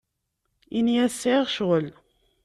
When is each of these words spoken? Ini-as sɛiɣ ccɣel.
Ini-as 0.77 1.15
sɛiɣ 1.21 1.45
ccɣel. 1.49 1.87